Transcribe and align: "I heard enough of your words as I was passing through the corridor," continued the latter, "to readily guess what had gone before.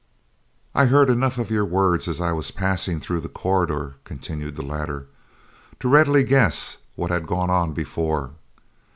"I 0.73 0.85
heard 0.87 1.11
enough 1.11 1.37
of 1.37 1.51
your 1.51 1.63
words 1.63 2.07
as 2.07 2.19
I 2.19 2.31
was 2.31 2.49
passing 2.49 2.99
through 2.99 3.19
the 3.19 3.29
corridor," 3.29 3.97
continued 4.03 4.55
the 4.55 4.63
latter, 4.63 5.05
"to 5.79 5.87
readily 5.87 6.23
guess 6.23 6.77
what 6.95 7.11
had 7.11 7.27
gone 7.27 7.73
before. 7.73 8.31